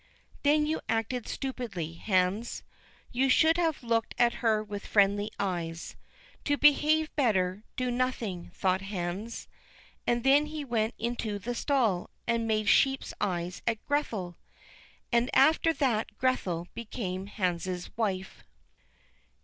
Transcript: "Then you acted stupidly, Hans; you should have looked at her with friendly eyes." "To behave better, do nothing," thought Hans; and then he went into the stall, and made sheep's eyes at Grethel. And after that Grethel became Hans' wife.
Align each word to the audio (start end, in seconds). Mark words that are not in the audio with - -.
"Then 0.41 0.65
you 0.65 0.81
acted 0.89 1.27
stupidly, 1.27 1.93
Hans; 1.93 2.63
you 3.11 3.29
should 3.29 3.57
have 3.57 3.83
looked 3.83 4.15
at 4.17 4.33
her 4.41 4.63
with 4.63 4.87
friendly 4.87 5.29
eyes." 5.39 5.95
"To 6.45 6.57
behave 6.57 7.15
better, 7.15 7.61
do 7.75 7.91
nothing," 7.91 8.49
thought 8.55 8.81
Hans; 8.81 9.47
and 10.07 10.23
then 10.23 10.47
he 10.47 10.65
went 10.65 10.95
into 10.97 11.37
the 11.37 11.53
stall, 11.53 12.09
and 12.25 12.47
made 12.47 12.67
sheep's 12.67 13.13
eyes 13.21 13.61
at 13.67 13.85
Grethel. 13.85 14.37
And 15.11 15.29
after 15.35 15.71
that 15.71 16.17
Grethel 16.17 16.67
became 16.73 17.27
Hans' 17.27 17.95
wife. 17.95 18.43